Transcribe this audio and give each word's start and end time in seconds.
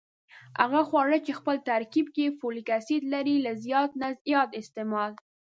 هغه 0.61 0.79
خواړه 0.89 1.17
چې 1.25 1.31
خپل 1.39 1.55
ترکیب 1.69 2.07
کې 2.15 2.35
فولک 2.39 2.67
اسید 2.79 3.03
لري 3.13 3.35
له 3.45 3.51
زیات 3.63 3.91
نه 4.01 4.07
زیات 4.25 4.49
استعمال 4.61 5.11